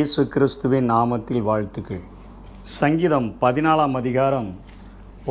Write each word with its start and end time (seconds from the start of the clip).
இயேசு 0.00 0.22
கிறிஸ்துவின் 0.34 0.86
நாமத்தில் 0.90 1.42
வாழ்த்துக்கள். 1.46 2.00
சங்கீதம் 2.76 3.26
பதினாலாம் 3.40 3.94
அதிகாரம் 4.00 4.48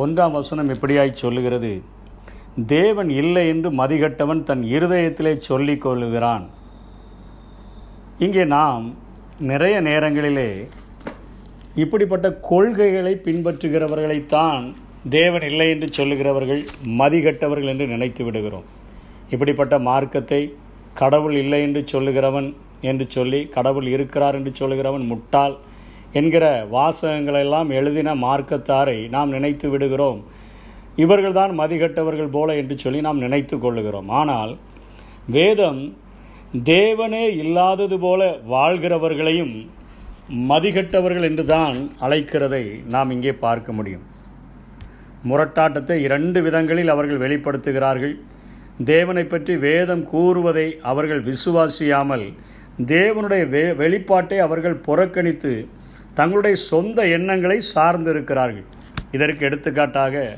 ஒன்றாம் 0.02 0.34
வசனம் 0.36 0.70
எப்படியாய் 0.74 1.12
சொல்லுகிறது? 1.20 1.70
தேவன் 2.72 3.10
இல்லை 3.20 3.44
என்று 3.52 3.70
மதிகட்டவன் 3.80 4.42
தன் 4.50 4.62
இருதயத்திலே 4.74 5.32
சொல்லிக் 5.48 5.82
கொள்ளுகிறான். 5.84 6.44
இங்கே 8.24 8.44
நாம் 8.54 8.84
நிறைய 9.52 9.76
நேரங்களிலே 9.88 10.48
இப்படிப்பட்ட 11.84 12.30
கொள்கைகளை 12.50 13.14
பின்பற்றுகிறவர்களைத்தான் 13.28 14.64
தேவன் 15.18 15.46
இல்லை 15.50 15.68
என்று 15.74 15.88
சொல்லுகிறவர்கள் 16.00 16.64
மதிகட்டவர்கள் 17.02 17.72
என்று 17.74 17.88
நினைத்து 17.94 18.24
விடுகிறோம். 18.24 18.68
இப்படிப்பட்ட 19.34 19.78
மார்க்கத்தை 19.90 20.42
கடவுள் 20.94 21.34
இல்லை 21.34 21.60
என்று 21.62 21.82
சொல்லுகிறவன் 21.92 22.48
என்று 22.80 23.04
சொல்லி 23.08 23.40
கடவுள் 23.48 23.86
இருக்கிறார் 23.86 24.34
என்று 24.34 24.52
சொல்லுகிறவன் 24.60 25.06
முட்டாள் 25.06 25.56
என்கிற 26.12 26.44
வாசகங்களெல்லாம் 26.72 27.68
எழுதின 27.78 28.14
மார்க்கத்தாரை 28.14 29.08
நாம் 29.08 29.28
நினைத்து 29.28 29.70
விடுகிறோம். 29.70 30.20
இவர்கள்தான் 30.96 31.52
மதிகட்டவர்கள் 31.60 32.34
போல 32.36 32.56
என்று 32.56 32.78
சொல்லி 32.78 33.00
நாம் 33.00 33.18
நினைத்து 33.18 33.56
கொள்ளுகிறோம். 33.56 34.08
ஆனால் 34.08 34.56
வேதம் 35.26 35.82
தேவனே 36.54 37.24
இல்லாதது 37.42 37.98
போல 37.98 38.30
வாழ்கிறவர்களையும் 38.54 39.54
மதிகட்டவர்கள் 40.50 41.22
என்று 41.22 41.44
தான் 41.46 41.78
அழைக்கிறதை 42.00 42.64
நாம் 42.94 43.10
இங்கே 43.10 43.32
பார்க்க 43.32 43.72
முடியும். 43.72 44.04
முரட்டாட்டத்தை 45.28 45.96
இரண்டு 46.06 46.42
விதங்களில் 46.42 46.88
அவர்கள் 46.88 47.22
வெளிப்படுத்துகிறார்கள். 47.24 48.14
தேவனை 48.84 49.24
பற்றி 49.24 49.56
வேதம் 49.56 50.04
கூறுவதை 50.04 50.78
அவர்கள் 50.82 51.22
விசுவாசியாமல் 51.24 52.34
தேவனுடைய 52.86 53.48
வெ 53.48 53.62
வெளிப்பாட்டை 53.80 54.36
அவர்கள் 54.36 54.74
புறக்கணித்து 54.74 55.68
தங்களுடைய 56.14 56.56
சொந்த 56.56 57.06
எண்ணங்களை 57.06 57.60
சார்ந்திருக்கிறார்கள். 57.74 58.64
இதற்கு 59.12 59.46
எடுத்துக்காட்டாக 59.46 60.36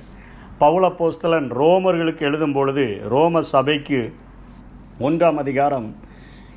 பவுலப்போஸ்தலன் 0.61 1.49
ரோமர்களுக்கு 1.61 2.19
எழுதும் 2.19 2.53
பொழுது 2.53 3.01
ரோம 3.09 3.41
சபைக்கு 3.41 4.13
ஒன்றாம் 5.01 5.35
அதிகாரம் 5.35 5.97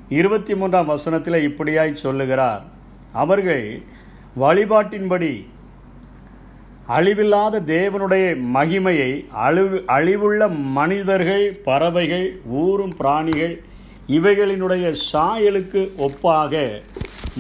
இருபத்தி 0.10 0.56
மூன்றாம் 0.56 0.86
வசனத்தில் 0.86 1.50
இப்படியாய் 1.50 1.94
சொல்லுகிறார். 1.94 2.64
அவர்கள் 3.12 3.82
வழிபாட்டின்படி 4.40 5.48
அழிவில்லாத 6.88 7.60
தேவனுடைய 7.60 8.26
மகிமையை 8.54 9.26
அழிவு 9.32 9.84
அழிவுள்ள 9.88 10.50
மனிதர்கள் 10.72 11.56
பறவைகள் 11.64 12.40
ஊரும் 12.46 12.96
பிராணிகள் 12.96 13.62
இவைகளினுடைய 14.08 14.94
சாயலுக்கு 15.14 15.92
ஒப்பாக 15.98 16.82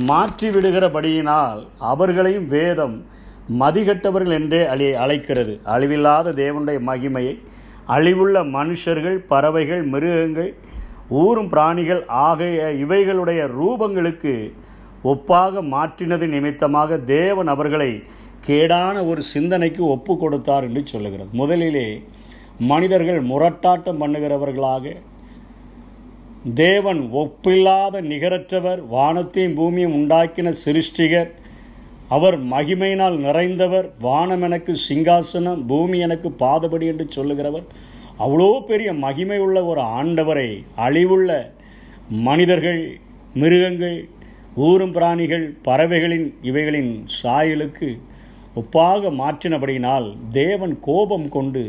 மாற்றிவிடுகிறபடியினால் 0.07 1.67
அவர்களையும் 1.77 2.47
வேதம் 2.47 3.05
மதிகட்டவர்கள் 3.59 4.31
என்றே 4.31 4.67
அழி 4.67 4.93
அழைக்கிறது. 4.93 5.59
அழிவில்லாத 5.65 6.31
தேவனுடைய 6.31 6.79
மகிமையை 6.87 7.41
அழிவுள்ள 7.87 8.43
மனுஷர்கள் 8.49 9.17
பறவைகள் 9.27 9.83
மிருகங்கள் 9.83 10.55
ஊரும் 11.09 11.49
பிராணிகள் 11.49 12.05
ஆகிய 12.07 12.73
இவைகளுடைய 12.73 13.47
ரூபங்களுக்கு 13.59 14.53
ஒப்பாக 15.03 15.61
மாற்றினது 15.61 16.27
நிமித்தமாக 16.27 16.97
தேவன் 16.97 17.47
அவர்களை 17.47 18.03
கேடான 18.47 18.95
ஒரு 19.09 19.21
சிந்தனைக்கு 19.33 19.81
ஒப்பு 19.95 20.13
கொடுத்தார் 20.17 20.65
என்று 20.67 20.81
சொல்லுகிறது. 20.91 21.29
முதலிலே 21.41 21.87
மனிதர்கள் 22.71 23.21
முரட்டாட்டம் 23.29 24.01
பண்ணுகிறவர்களாக 24.01 24.93
தேவன் 26.63 27.01
ஒப்பில்லாத 27.21 28.01
நிகரற்றவர் 28.11 28.81
வானத்தையும் 28.93 29.57
பூமியும் 29.59 29.95
உண்டாக்கின 29.99 30.53
சிருஷ்டிகர் 30.63 31.31
அவர் 32.15 32.37
மகிமையினால் 32.51 33.17
நிறைந்தவர் 33.25 33.87
வானம் 33.99 34.43
எனக்கு 34.47 34.73
சிங்காசனம் 34.87 35.61
பூமி 35.71 35.97
எனக்கு 36.07 36.29
பாதபடி 36.43 36.85
என்று 36.91 37.05
சொல்லுகிறவர். 37.15 37.65
அவ்வளோ 38.23 38.49
பெரிய 38.69 38.89
மகிமை 39.05 39.39
உள்ள 39.45 39.57
ஒரு 39.71 39.81
ஆண்டவரை 39.99 40.49
அழிவுள்ள 40.85 41.29
மனிதர்கள் 42.27 42.81
மிருகங்கள் 43.41 43.97
ஊரும் 44.67 44.93
பிராணிகள் 44.97 45.45
பறவைகளின் 45.67 46.27
இவைகளின் 46.49 46.91
சாயலுக்கு 47.19 47.89
ஒப்பாக 48.55 49.09
மாற்றினபடியினால் 49.21 50.07
தேவன் 50.31 50.79
கோபம் 50.79 51.29
கொண்டு 51.29 51.63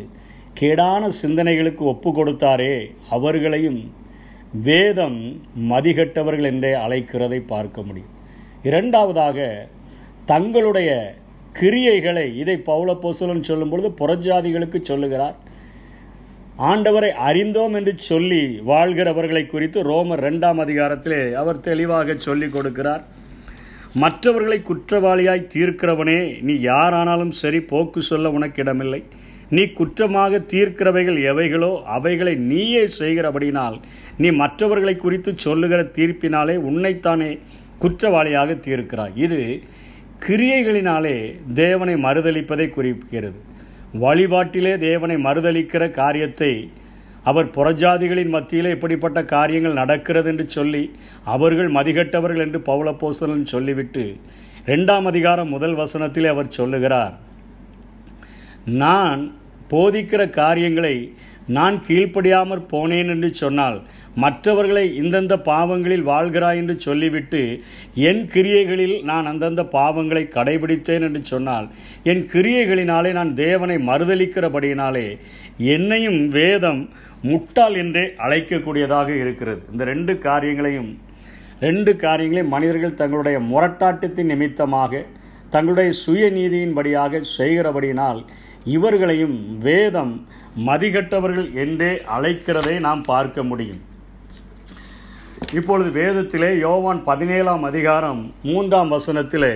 கேடான 0.60 1.08
சிந்தனைகளுக்கு 1.22 1.82
ஒப்பு 1.92 2.10
கொடுத்தாரே 2.10 2.74
அவர்களையும் 3.10 3.80
வேதம் 4.62 5.19
மதிகட்டவர்கள் 5.70 6.48
என்றே 6.50 6.72
அழைக்கிறதை 6.72 7.41
பார்க்க 7.46 7.82
முடியும். 7.82 8.12
இரண்டாவதாக 8.62 9.69
தங்களுடைய 10.25 10.91
கிரியைகளை 11.60 12.36
இதை 12.36 12.62
பௌளப்போசலன் 12.66 13.41
சொல்லும் 13.41 13.69
பொழுது 13.69 13.88
புறஜாதிகளுக்கு 14.00 14.80
சொல்லுகிறார். 14.80 15.36
ஆண்டவரை 16.58 17.10
அறிந்தோம் 17.28 17.75
என்று 17.75 17.92
சொல்லி 17.96 18.42
வாழ்கிறவர்களை 18.64 19.46
குறித்து 19.46 19.82
ரோமர் 19.82 20.25
ரெண்டாம் 20.28 20.60
அதிகாரத்திலே 20.64 21.32
அவர் 21.32 21.60
தெளிவாக 21.60 22.14
சொல்லிக் 22.16 22.54
கொடுக்கிறார். 22.56 23.04
மற்றவர்களை 24.02 24.56
குற்றவாளியாய் 24.62 25.50
தீர்க்கிறவனே 25.54 26.18
நீ 26.46 26.54
யாரானாலும் 26.70 27.34
சரி 27.40 27.60
போக்கு 27.70 28.00
சொல்ல 28.02 28.30
உனக்கு 28.30 28.60
இடமில்லை 28.62 29.00
நீ 29.56 29.62
குற்றமாக 29.78 30.38
தீர்க்கிறவைகள் 30.52 31.18
எவைகளோ 31.30 31.70
அவைகளை 31.96 32.34
நீயே 32.50 32.82
செய்கிறபடினால் 32.98 33.76
நீ 34.18 34.28
மற்றவர்களை 34.42 34.94
குறித்து 34.96 35.32
சொல்லுகிற 35.36 35.80
தீர்ப்பினாலே 35.98 36.56
உன்னைத்தானே 36.68 37.30
குற்றவாளியாக 37.82 38.56
தீர்க்கிறாய். 38.66 39.14
இது 39.24 39.40
கிரியைகளினாலே 40.26 41.16
தேவனை 41.54 41.94
மறுதளிப்பதை 42.06 42.66
குறிக்கிறது. 42.70 43.38
வழிபாட்டிலே 44.04 44.72
தேவனை 44.78 45.16
மறுதளிக்கிற 45.26 45.84
காரியத்தை 46.00 46.52
அவர் 47.26 47.48
புறஜாதிகளின் 47.50 48.34
மத்தியிலே 48.34 48.70
இப்படிப்பட்ட 48.70 49.19
காரியங்கள் 49.26 49.78
நடக்கிறது 49.78 50.28
என்று 50.28 50.44
சொல்லி 50.48 50.82
அவர்கள் 51.34 51.70
மதிகட்டவர்கள் 51.70 52.44
என்று 52.47 52.60
பவுலப்போசலன் 52.66 53.47
சொல்லிவிட்டு 53.47 54.04
ரெண்டாம் 54.66 55.06
அதிகாரம் 55.06 55.50
முதல் 55.50 55.75
வசனத்திலே 55.75 56.28
அவர் 56.28 56.54
சொல்லுகிறார் 56.54 57.14
நான் 58.78 59.20
போதிக்கிற 59.70 60.22
காரியங்களை 60.31 60.94
நான் 61.46 61.82
கீழ்ப்படியாமற் 61.86 62.68
போனேன் 62.72 63.08
என்று 63.08 63.34
சொன்னால் 63.34 63.82
மற்றவர்களை 64.14 65.02
இந்தந்த 65.02 65.36
பாவங்களில் 65.36 66.02
வாழ்கிறாய் 66.02 66.56
என்று 66.56 66.78
சொல்லிவிட்டு 66.80 67.62
என் 67.94 68.28
கிரியைகளில் 68.32 69.02
நான் 69.02 69.26
அந்தந்த 69.26 69.62
பாவங்களை 69.62 70.28
கடைபிடித்தேன் 70.28 71.02
என்று 71.02 71.24
சொன்னால் 71.24 71.68
என் 72.02 72.28
கிரியைகளினாலே 72.32 73.12
நான் 73.12 73.34
தேவனை 73.34 73.76
மறுதளிக்கிறபடியினாலே 73.76 75.18
என்னையும் 75.58 76.28
வேதம் 76.28 76.88
முட்டாள் 77.22 77.74
என்றே 77.74 78.14
அழைக்கக்கூடியதாக 78.18 79.08
இருக்கிறது. 79.08 79.62
இந்த 79.72 79.84
ரெண்டு 79.84 80.18
காரியங்களையும் 80.18 80.98
ரெண்டு 81.60 81.96
காரியங்களையும் 81.96 82.48
மனிதர்கள் 82.48 82.94
தங்களுடைய 82.94 83.38
முரட்டாட்டத்தின் 83.40 84.24
நிமித்தமாக 84.24 85.06
தங்களுடைய 85.54 85.90
சுயநீதியின்படியாக 86.04 87.20
செய்கிறபடியினால் 87.38 88.20
இவர்களையும் 88.76 89.36
வேதம் 89.66 90.14
மதிகட்டவர்கள் 90.68 91.48
என்றே 91.64 91.92
அழைக்கிறதை 92.16 92.74
நாம் 92.86 93.02
பார்க்க 93.12 93.42
முடியும். 93.50 93.80
இப்பொழுது 95.58 95.90
வேதத்திலே 96.00 96.50
யோவான் 96.58 97.00
பதினேழாம் 97.04 97.64
அதிகாரம் 97.70 98.20
மூன்றாம் 98.48 98.90
வசனத்திலே 98.94 99.54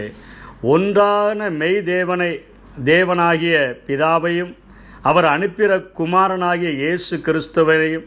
ஒன்றான 0.74 1.50
மெய் 1.60 1.78
தேவனை 1.92 2.30
தேவனாகிய 2.84 3.56
பிதாவையும் 3.86 4.52
அவர் 5.10 5.26
அனுப்பிற 5.34 5.70
குமாரனாகிய 5.98 6.70
இயேசு 6.82 7.16
கிறிஸ்துவனையும் 7.26 8.06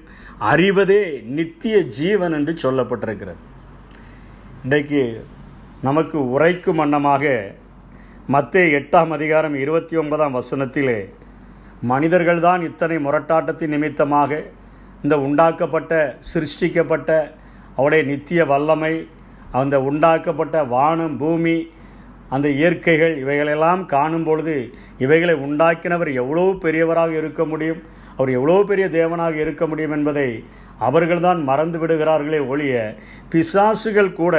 அறிவதே 0.52 1.04
நித்திய 1.38 1.76
ஜீவன் 1.98 2.36
என்று 2.38 2.54
சொல்லப்பட்டிருக்கிறது. 2.64 3.42
இன்றைக்கு 4.64 5.02
நமக்கு 5.82 6.18
உரைக்கும் 6.36 6.80
வண்ணமாக 6.82 7.34
மத்திய 8.30 8.64
எட்டாம் 8.66 9.12
அதிகாரம் 9.12 9.56
இருபத்தி 9.56 9.98
ஒன்பதாம் 9.98 10.36
வசனத்திலே 10.36 11.10
மனிதர்கள்தான் 11.82 12.62
இத்தனை 12.62 12.98
முரட்டாட்டத்தின் 12.98 13.68
நிமித்தமாக 13.68 14.44
இந்த 15.04 15.20
உண்டாக்கப்பட்ட 15.20 16.18
சிருஷ்டிக்கப்பட்ட 16.34 17.10
அவருடைய 17.76 18.04
நித்திய 18.04 18.46
வல்லமை 18.46 19.08
அந்த 19.52 19.82
உண்டாக்கப்பட்ட 19.82 20.64
வானம் 20.64 21.18
பூமி 21.18 21.68
அந்த 22.30 22.50
இயற்கைகள் 22.50 23.18
இவைகளெல்லாம் 23.18 23.86
காணும் 23.86 24.24
பொழுது 24.24 24.74
இவைகளை 24.98 25.34
உண்டாக்கினவர் 25.34 26.14
எவ்வளோ 26.14 26.56
பெரியவராக 26.62 27.12
இருக்க 27.12 27.46
முடியும்? 27.46 27.82
அவர் 28.18 28.30
எவ்வளோ 28.30 28.64
பெரிய 28.64 28.88
தேவனாக 28.88 29.34
இருக்க 29.34 29.68
முடியும் 29.68 29.92
என்பதை 29.92 30.44
அவர்கள்தான் 30.80 31.44
மறந்து 31.44 31.80
விடுகிறார்களே 31.80 32.48
ஒழிய 32.48 32.96
பிசாசுகள் 33.30 34.14
கூட 34.14 34.36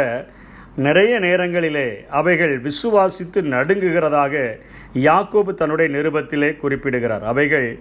நிறைய 0.77 1.19
நேரங்களிலே 1.19 2.05
அவைகள் 2.09 2.63
விசுவாசித்து 2.63 3.41
நடுங்குகிறதாக 3.55 4.35
யாக்கோபு 4.95 5.55
தன்னுடைய 5.55 5.97
நிருபத்திலே 5.97 6.57
குறிப்பிடுகிறார். 6.57 7.25
அவைகள் 7.25 7.79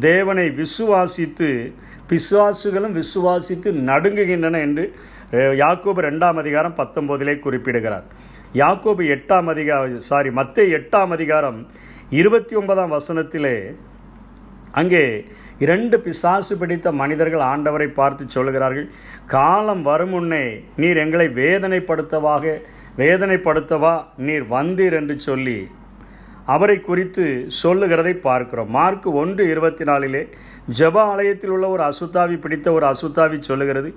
தேவனை 0.00 0.46
விசுவாசித்து 0.48 1.48
பிசுவாசுகளும் 2.10 3.00
விசுவாசித்து 3.00 3.68
நடுங்குகின்றன 3.90 4.60
என்று 4.60 4.94
யாக்கோபு 5.32 6.00
ரெண்டாம் 6.08 6.38
அதிகாரம் 6.42 6.76
பத்தொம்போதிலே 6.76 7.38
குறிப்பிடுகிறார். 7.38 8.04
யாக்கோபு 8.54 9.02
எட்டாம் 9.16 9.48
அதிகாரம் 9.54 10.00
சாரி 10.00 10.30
மத்திய 10.30 10.78
எட்டாம் 10.78 11.08
அதிகாரம் 11.08 11.66
இருபத்தி 12.10 12.54
ஒன்பதாம் 12.54 12.92
வசனத்திலே 12.92 13.56
அங்கே 14.78 15.04
இரண்டு 15.64 15.96
பிசாசு 16.04 16.54
பிடித்த 16.60 16.92
மனிதர்கள் 17.00 17.44
ஆண்டவரை 17.50 17.88
பார்த்து 17.98 18.24
சொல்கிறார்கள் 18.36 18.86
காலம் 19.34 19.82
வரும் 19.88 20.12
முன்னே 20.14 20.44
நீர் 20.82 21.00
எங்களை 21.04 21.26
வேதனைப்படுத்தவாக 21.40 22.54
வேதனைப்படுத்தவா 23.00 23.94
நீர் 24.26 24.44
வந்தீர் 24.56 24.96
என்று 25.00 25.16
சொல்லி 25.28 25.58
அவரை 26.54 26.76
குறித்து 26.80 27.24
சொல்லுகிறதை 27.60 28.12
பார்க்கிறோம். 28.28 28.70
மார்க் 28.76 29.06
ஒன்று 29.20 29.42
இருபத்தி 29.52 29.84
நாலிலே 29.90 30.22
ஜெப 30.78 30.96
ஆலயத்தில் 31.10 31.52
உள்ள 31.56 31.66
ஒரு 31.74 31.82
அசுத்தாவி 31.90 32.36
பிடித்த 32.44 32.66
ஒரு 32.78 32.86
அசுத்தாவி 32.92 33.38
சொல்லுகிறது 33.50 33.90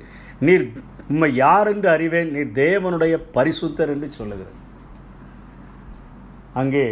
நீர் 0.48 0.66
உண்மை 1.12 1.30
யார் 1.36 1.70
என்று 1.74 1.90
அறிவேன் 1.96 2.32
நீர் 2.36 2.52
தேவனுடைய 2.62 3.16
பரிசுத்தர் 3.38 3.94
என்று 3.96 4.10
சொல்லுகிறது. 4.20 4.56
அங்கே 6.62 6.88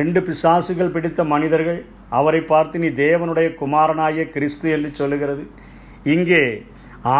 ரெண்டு 0.00 0.20
பிசாசுகள் 0.28 0.94
பிடித்த 0.96 1.24
மனிதர்கள் 1.34 1.80
அவரை 2.18 2.40
பார்த்து 2.52 2.76
நீ 2.84 2.88
தேவனுடைய 3.04 3.48
குமாரனாகிய 3.60 4.24
கிறிஸ்து 4.34 4.66
என்று 4.76 4.90
சொல்லுகிறது. 5.00 5.44
இங்கே 6.14 6.42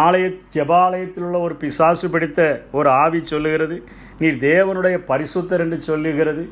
ஆலய 0.03 0.25
ஜபாலயத்தில் 0.55 1.25
உள்ள 1.27 1.37
ஒரு 1.45 1.55
பிசாசு 1.63 2.07
பிடித்த 2.13 2.41
ஒரு 2.77 2.89
ஆவி 3.03 3.19
சொல்லுகிறது. 3.31 3.77
நீ 4.21 4.29
தேவனுடைய 4.49 4.97
பரிசுத்தர் 5.11 5.63
என்று 5.65 5.79
சொல்லுகிறது. 5.89 6.43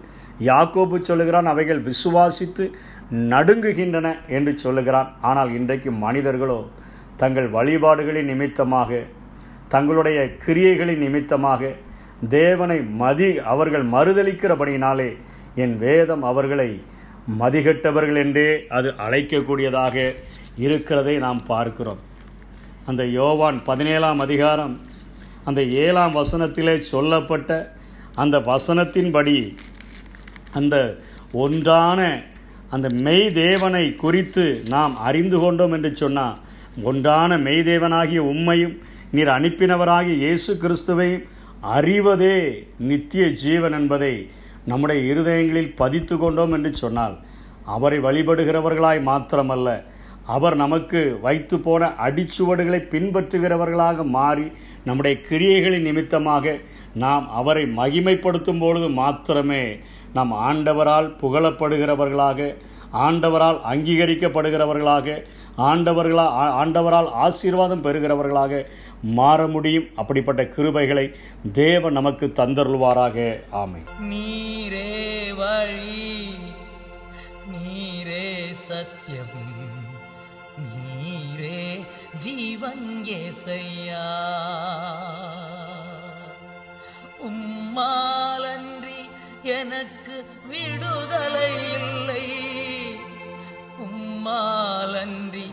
யாக்கோபு 0.50 0.98
சொல்லுகிறான் 1.10 1.50
அவைகள் 1.54 1.82
விசுவாசித்து 1.90 2.66
நடுங்குகின்றன 3.34 4.08
என்று 4.38 4.54
சொல்லுகிறான். 4.64 5.10
ஆனால் 5.30 5.50
இன்றைக்கு 5.60 5.90
மனிதர்களோ 6.06 6.60
தங்கள் 7.22 7.50
வழிபாடுகளின் 7.58 8.30
நிமித்தமாக 8.32 9.02
தங்களுடைய 9.74 10.20
கிரியைகளின் 10.46 11.04
நிமித்தமாக 11.06 11.72
தேவனை 12.36 12.78
மதி 13.02 13.30
அவர்கள் 13.52 13.86
மறுதளிக்கிறபடியினாலே 13.94 15.10
என் 15.64 15.76
வேதம் 15.84 16.24
அவர்களை 16.32 16.70
மதிகட்டவர்கள் 17.40 18.16
என்றே 18.16 18.66
அது 18.68 18.94
அழைக்கக்கூடியதாக 18.98 20.14
இருக்கிறதை 20.58 21.18
நாம் 21.18 21.46
பார்க்கிறோம். 21.46 22.00
அந்த 22.86 23.06
யோவான் 23.06 23.64
பதினேழாம் 23.64 24.20
அதிகாரம் 24.20 24.80
அந்த 25.46 25.62
ஏழாம் 25.62 26.16
வசனத்திலே 26.16 26.78
சொல்லப்பட்ட 26.78 27.76
அந்த 28.16 28.40
வசனத்தின்படி 28.40 29.56
அந்த 30.54 30.98
ஒன்றான 31.32 32.24
அந்த 32.70 32.90
மெய் 33.02 33.32
தேவனை 33.32 33.96
குறித்து 33.96 34.64
நாம் 34.70 34.96
அறிந்து 34.98 35.40
கொண்டோம் 35.40 35.72
என்று 35.72 35.96
சொன்னால் 35.96 36.38
ஒன்றான 36.84 37.38
மெய் 37.38 37.62
தேவனாகிய 37.62 38.22
நீர் 39.12 39.28
அனுப்பினவராகிய 39.28 40.16
இயேசு 40.16 40.58
கிறிஸ்துவையும் 40.62 41.24
அறிவதே 41.62 42.66
நித்திய 42.78 43.30
ஜீவன் 43.30 43.72
என்பதை 43.72 44.30
நம்முடைய 44.66 45.00
இருதயங்களில் 45.12 45.72
பதித்து 45.76 46.16
கொண்டோம் 46.18 46.54
என்று 46.54 46.72
சொன்னால் 46.76 47.16
அவரை 47.66 47.98
வழிபடுகிறவர்களாய் 48.00 49.02
மாத்திரமல்ல 49.06 49.70
அவர் 50.28 50.56
நமக்கு 50.56 51.00
வைத்து 51.22 51.56
போன 51.60 51.88
அடிச்சுவடுகளை 52.00 52.80
பின்பற்றுகிறவர்களாக 52.90 54.04
மாறி 54.10 54.46
நம்முடைய 54.84 55.16
கிரியைகளின் 55.30 55.88
நிமித்தமாக 55.88 56.54
நாம் 56.96 57.26
அவரை 57.32 57.64
மகிமைப்படுத்தும் 57.78 58.60
பொழுது 58.60 58.88
மாத்திரமே 58.94 59.64
நாம் 60.14 60.32
ஆண்டவரால் 60.48 61.10
புகழப்படுகிறவர்களாக 61.22 62.50
ஆண்டவரால் 62.94 63.60
அங்கீகரிக்கப்படுகிறவர்களாக 63.72 65.08
ஆண்டவர்களா 65.58 66.26
ஆண்டவரால் 66.62 67.10
ஆசீர்வாதம் 67.24 67.84
பெறுகிறவர்களாக 67.84 68.64
மாற 69.02 69.48
முடியும். 69.48 69.88
அப்படிப்பட்ட 69.96 70.42
கிருபைகளை 70.44 71.06
தேவன் 71.54 71.94
நமக்கு 71.94 72.26
தந்தருள்வாராக. 72.36 73.18
ஆமை 73.52 73.82
நீரே 74.12 75.36
வழி 75.36 76.36
நீரே 77.54 78.52
சத்தியம் 78.52 79.50
நீரே 80.72 81.86
ஜீவன் 82.20 82.88
ஏசையா. 83.06 84.08
உம்மாலன்றி 87.30 89.00
எனக்கு 89.44 90.26
விடுதலை 90.50 91.52
இல்லை. 91.74 91.91
உம்மாலன்றி 94.22 95.46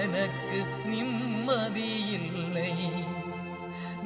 எனக்கு 0.00 0.58
நிம்மதியில்லை. 0.90 2.74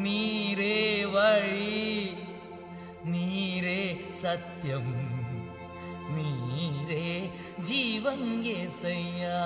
நீரே 0.05 0.79
வழி 1.15 1.83
நீரே 3.13 3.83
சத்தியம் 4.23 4.95
நீரே 6.17 7.11
ஜீவன் 7.69 8.29
ஏசையா. 8.57 9.43